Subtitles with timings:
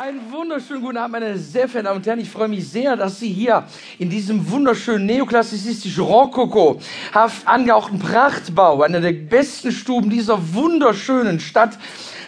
[0.00, 2.20] Einen wunderschönen guten Abend, meine sehr verehrten Damen und Herren.
[2.20, 3.64] Ich freue mich sehr, dass Sie hier
[3.98, 11.78] in diesem wunderschönen neoklassizistischen Rokoko-haft angehauchten Prachtbau, einer der besten Stuben dieser wunderschönen Stadt,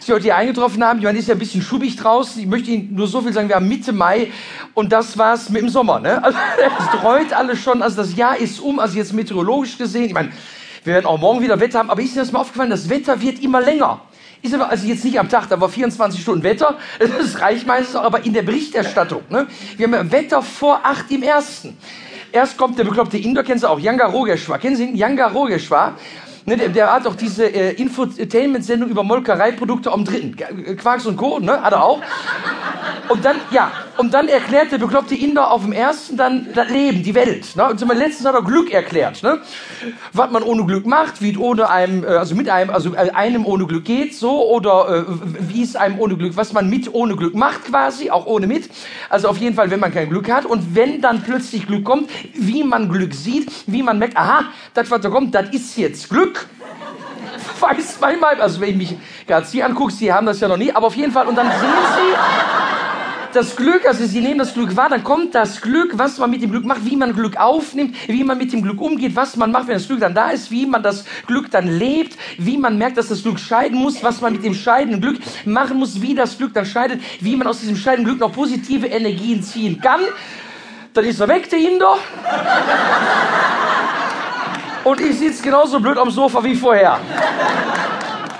[0.00, 0.98] Sie heute hier eingetroffen haben.
[0.98, 2.42] Ich meine, ist ja ein bisschen schubig draußen.
[2.42, 4.30] Ich möchte Ihnen nur so viel sagen, wir haben Mitte Mai
[4.74, 5.98] und das war's mit dem Sommer.
[5.98, 6.22] Ne?
[6.22, 6.36] Also
[6.78, 10.04] es dreut alles schon, also das Jahr ist um, also jetzt meteorologisch gesehen.
[10.04, 10.30] Ich meine,
[10.84, 13.22] wir werden auch morgen wieder Wetter haben, aber ist Ihnen das mal aufgefallen, das Wetter
[13.22, 14.02] wird immer länger.
[14.42, 17.94] Ist aber also jetzt nicht am Tag, da war 24 Stunden Wetter, das reicht meistens
[17.96, 19.22] auch, aber in der Berichterstattung.
[19.30, 19.46] Ne?
[19.76, 21.76] Wir haben Wetter vor 8 im ersten.
[22.32, 24.58] Erst kommt der bekloppte Inder, kennen Sie auch, Yanga Rogeshwar.
[24.58, 24.96] Kennen Sie ihn?
[24.96, 25.96] Yanga Rogeshwar.
[26.44, 30.34] Ne, der, der, hat auch diese äh, Infotainment-Sendung über Molkereiprodukte am dritten.
[30.76, 31.62] Quarks und Co., ne?
[31.62, 32.00] Hat er auch.
[33.08, 37.02] Und dann, ja, und dann erklärt der bekloppte Inder auf dem ersten dann das Leben,
[37.02, 37.54] die Welt.
[37.56, 37.70] Ne?
[37.70, 39.22] Und zum letzten hat er Glück erklärt.
[39.22, 39.40] Ne?
[40.12, 43.10] Was man ohne Glück macht, wie es ohne einem, äh, also mit einem, also äh,
[43.10, 46.92] einem ohne Glück geht, so, oder äh, wie es einem ohne Glück, was man mit
[46.94, 48.70] ohne Glück macht quasi, auch ohne mit.
[49.08, 50.46] Also auf jeden Fall, wenn man kein Glück hat.
[50.46, 54.44] Und wenn dann plötzlich Glück kommt, wie man Glück sieht, wie man merkt, aha,
[54.74, 56.46] das, was da kommt, das ist jetzt Glück
[57.60, 60.72] weiß manchmal, also wenn ich mich gerade Sie angucke, Sie haben das ja noch nie,
[60.72, 62.51] aber auf jeden Fall, und dann sehen Sie,
[63.32, 66.42] das Glück, also sie nehmen das Glück wahr, dann kommt das Glück, was man mit
[66.42, 69.50] dem Glück macht, wie man Glück aufnimmt, wie man mit dem Glück umgeht, was man
[69.50, 72.78] macht, wenn das Glück dann da ist, wie man das Glück dann lebt, wie man
[72.78, 76.14] merkt, dass das Glück scheiden muss, was man mit dem scheidenden Glück machen muss, wie
[76.14, 80.00] das Glück dann scheidet, wie man aus diesem scheidenden Glück noch positive Energien ziehen kann.
[80.94, 81.96] Dann ist er weg, der Inder.
[84.84, 86.98] Und ich sitze genauso blöd am Sofa wie vorher.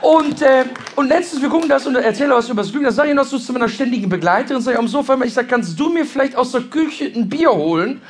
[0.00, 0.64] Und, äh,
[1.00, 2.84] und letztens, wir gucken das und erzähle was über das Glück.
[2.84, 5.32] Da sage ich noch so zu meiner ständigen Begleiterin, sage ich am Sofa immer, ich
[5.32, 8.02] sage, kannst du mir vielleicht aus der Küche ein Bier holen?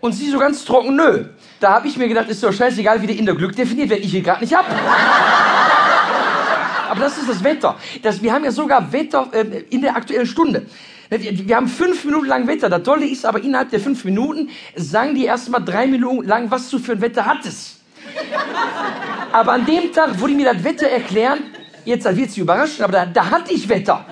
[0.00, 1.26] Und sie so ganz trocken, nö.
[1.60, 4.02] Da habe ich mir gedacht, ist doch scheißegal, wie der in der Glück definiert, wenn
[4.02, 4.66] ich ihn gerade nicht hab.
[6.90, 7.76] Aber das ist das Wetter.
[8.02, 10.66] Das, wir haben ja sogar Wetter äh, in der aktuellen Stunde.
[11.08, 12.68] Wir, wir haben fünf Minuten lang Wetter.
[12.68, 16.50] Das Tolle ist aber, innerhalb der fünf Minuten sagen die erst mal drei Minuten lang,
[16.50, 17.76] was du für ein Wetter hattest.
[19.32, 21.38] Aber an dem Tag, wo die mir das Wetter erklären,
[21.86, 24.04] jetzt wird sie überraschen, aber da, da hatte ich Wetter.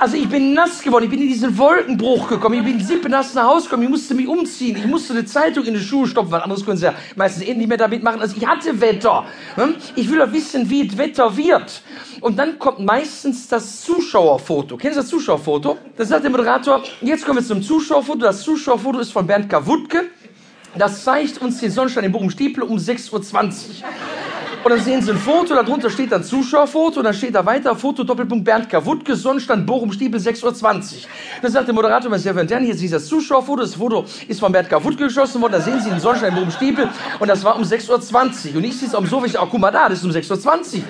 [0.00, 3.44] Also ich bin nass geworden, ich bin in diesen Wolkenbruch gekommen, ich bin sippenass nach
[3.44, 6.42] Hause gekommen, ich musste mich umziehen, ich musste eine Zeitung in die Schuhe stopfen, weil
[6.42, 8.20] anderes können sie ja meistens eh nicht mehr damit machen.
[8.20, 9.24] Also ich hatte Wetter.
[9.54, 9.76] Hm?
[9.94, 11.80] Ich will doch wissen, wie das Wetter wird.
[12.20, 14.76] Und dann kommt meistens das Zuschauerfoto.
[14.76, 15.78] Kennen Sie das Zuschauerfoto?
[15.96, 18.18] Da sagt der Moderator, jetzt kommen wir zum Zuschauerfoto.
[18.18, 20.06] Das Zuschauerfoto ist von Bernd Kawutke.
[20.76, 23.22] Das zeigt uns den Sonnenstein in Bochum-Stiepel um 6.20 Uhr.
[24.64, 27.76] Und dann sehen Sie ein Foto, darunter steht dann Zuschauerfoto, und dann steht da weiter,
[27.76, 30.52] Foto Doppelpunkt Bernd Kawutke, Sonnenstand Bochum Stiebel 6.20 Uhr.
[31.42, 34.50] Dann sagt der Moderator, meine sehr verehrten hier ist das Zuschauerfoto, das Foto ist von
[34.50, 36.88] Bernd Kawutke geschossen worden, da sehen Sie den Sonnenstein Bochum Stiebel,
[37.20, 38.56] und das war um 6.20 Uhr.
[38.56, 40.30] Und ich sitze am Sofa, ich sage, oh, guck mal da, das ist um 6.20
[40.30, 40.82] Uhr.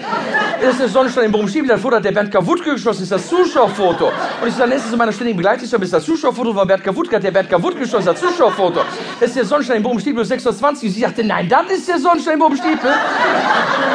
[0.62, 3.10] Das ist der Sonnenstein in Bochum Stiebel, das Foto hat der Bernd Kawutke geschossen, das
[3.10, 4.06] ist das Zuschauerfoto.
[4.40, 6.84] Und ich sage, das ist zu meiner ständigen Begleitung, das ist das Zuschauerfoto von Bernd
[6.84, 8.82] Kawutke, hat der Bernd Kawutke geschossen, das Zuschauerfoto.
[9.18, 10.68] Das ist der Sonnenstein in Bochum Stiebel um 6.20 Uhr.
[10.68, 12.92] Und sie sagte, nein, das ist der Sonnenstein in Bochum Stiebel.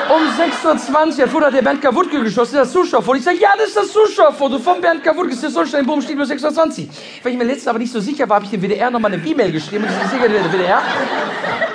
[0.09, 3.17] Um 6 6.20 Uhr hat der Bernd Kawutke geschossen, das Zuschauerfoto.
[3.17, 6.01] Ich sage, ja, das ist das Zuschauerfoto von Bernd Kawutke, das ist der Sonnenstein, Boom,
[6.01, 6.89] steht nur 6.20 Uhr.
[7.23, 9.25] Weil ich mir letztens aber nicht so sicher war, habe ich dem WDR nochmal eine
[9.25, 9.85] E-Mail geschrieben.
[9.85, 10.81] Und ich sicher, der WDR.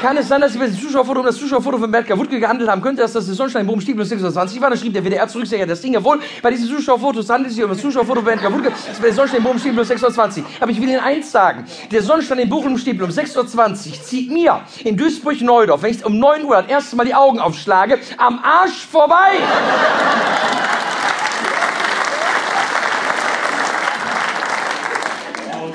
[0.00, 2.82] Kann es sein, dass bei dem Zuschauerfoto um das Zuschauerfoto von Bernd Kawutke gehandelt haben
[2.82, 4.70] könnte, dass das der Sonnenstein, Boom, steht nur 6.20 Uhr war?
[4.70, 6.20] Dann schrieb der WDR zurück, ja, das Ding ja wohl.
[6.42, 9.14] Bei diesen Zuschauerfotos handelt es sich um das Zuschauerfoto von Bernd Kawutke, das war der
[9.14, 10.44] Sonnenstein, Boom, steht nur 6.20 Uhr.
[10.60, 11.64] Aber ich will Ihnen eins sagen.
[11.90, 16.18] Der Sonnenstein in Bochum Stiebel um 6.20 Uhr zieht mir in Duisburg-Neudorf, wenn ich um
[16.18, 17.83] 9 Uhr das erste Mal die Augen aufschlage,
[18.18, 19.38] am Arsch vorbei.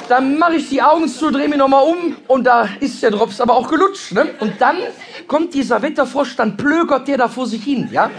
[0.07, 3.39] Dann mache ich die Augen zu, drehe mich nochmal um und da ist der Drops
[3.39, 4.11] aber auch gelutscht.
[4.11, 4.29] Ne?
[4.39, 4.77] Und dann
[5.27, 7.87] kommt dieser Wetterfrosch, dann plögert der da vor sich hin.
[7.91, 8.09] Ja?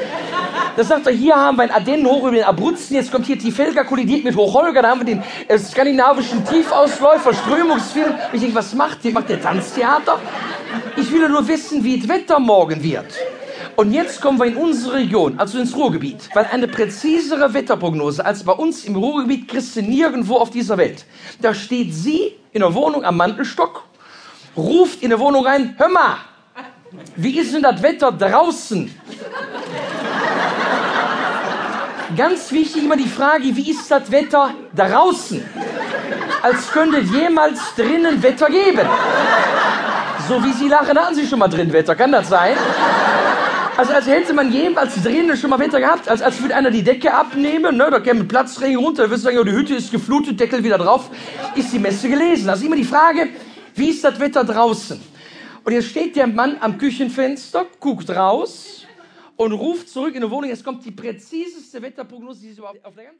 [0.76, 3.36] Da sagt er, hier haben wir einen Ardennen hoch über den Abruzzen, jetzt kommt hier
[3.36, 8.14] Tifelga kollidiert mit Hochholger, da haben wir den äh, skandinavischen Tiefausläufer, Strömungsfilm.
[8.32, 9.10] Ich denke, was macht der?
[9.10, 10.20] Macht der Tanztheater?
[10.96, 13.06] Ich will nur wissen, wie das Wetter morgen wird.
[13.80, 16.28] Und jetzt kommen wir in unsere Region, also ins Ruhrgebiet.
[16.34, 21.06] Weil eine präzisere Wetterprognose als bei uns im Ruhrgebiet kriegst du nirgendwo auf dieser Welt.
[21.40, 23.84] Da steht sie in der Wohnung am Mantelstock,
[24.54, 26.18] ruft in der Wohnung rein, hör mal,
[27.16, 28.94] wie ist denn das Wetter draußen?
[32.14, 35.42] Ganz wichtig immer die Frage, wie ist das Wetter draußen?
[36.42, 38.86] Als könnte jemals drinnen Wetter geben.
[40.28, 42.58] So wie Sie lachen, hatten Sie schon mal drin Wetter, kann das sein?
[43.80, 46.82] Also als hätte man jemals drinnen schon mal Wetter gehabt, als, als würde einer die
[46.82, 47.88] Decke abnehmen, ne?
[47.90, 50.76] da käme Platzregen runter, da wirst du sagen, oh, die Hütte ist geflutet, Deckel wieder
[50.76, 51.10] drauf,
[51.54, 52.50] ist die Messe gelesen.
[52.50, 53.30] Also immer die Frage,
[53.74, 55.00] wie ist das Wetter draußen?
[55.64, 58.84] Und jetzt steht der Mann am Küchenfenster, guckt raus
[59.36, 62.94] und ruft zurück in die Wohnung, es kommt die präziseste Wetterprognose, die es überhaupt auf
[62.94, 63.18] der ganzen